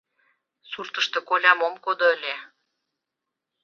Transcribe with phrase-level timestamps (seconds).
[0.69, 2.35] Суртышто колям ом кодо ыле.